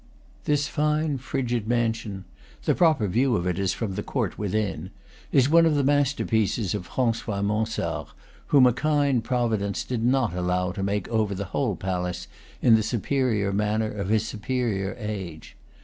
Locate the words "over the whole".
11.09-11.75